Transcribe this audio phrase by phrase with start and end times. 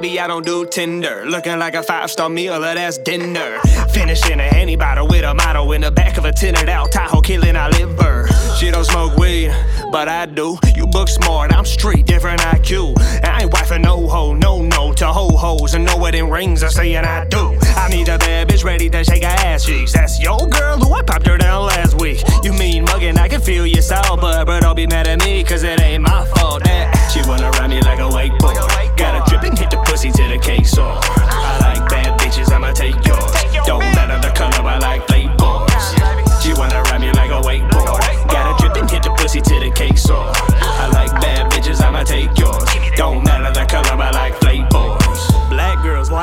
[0.00, 1.24] baby, I don't do Tinder.
[1.24, 3.58] Looking like a five star meal, or that's dinner.
[3.94, 7.22] Finishing a Henny bottle with a motto in the back of a tinted out Tahoe,
[7.22, 8.28] killing our liver.
[8.58, 9.54] She don't smoke weed,
[9.90, 10.58] but I do.
[10.74, 12.94] You book smart, I'm street, different IQ.
[13.24, 16.70] I ain't wifing no hoe, no no to ho hoes, and no wedding rings are
[16.70, 17.58] saying I do.
[17.76, 19.94] I need a bad bitch ready to shake her ass cheeks.
[19.94, 22.22] That's your girl who I popped her down last week.
[22.42, 23.16] You mean mugging?
[23.16, 26.02] I can feel your soul, but but don't be mad at me, cause it ain't
[26.02, 26.35] my fault.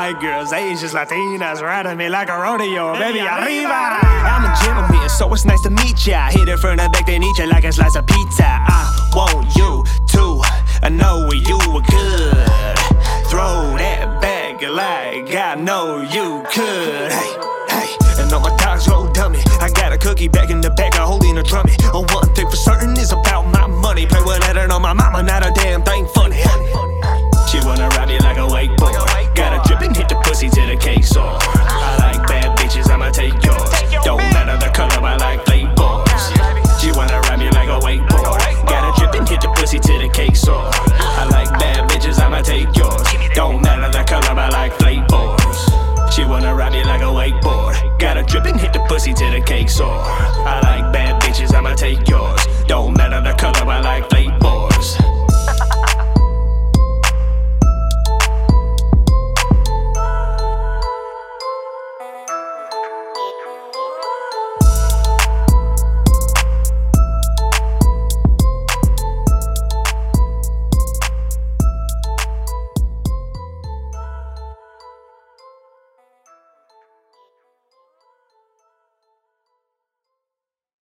[0.04, 3.80] White girls, Asians, Latinas, riding me like a rodeo, baby, arriba.
[4.28, 6.28] I'm a gentleman, so it's nice to meet ya.
[6.30, 8.44] Hit it from the back, then eat ya like a slice of pizza.
[8.44, 10.42] I want you to
[10.82, 12.76] I know you were good.
[13.30, 17.10] Throw that back like I know you could.
[17.10, 17.32] Hey,
[17.72, 19.40] hey, and all my dogs go dummy.
[19.60, 20.93] I got a cookie back in the back,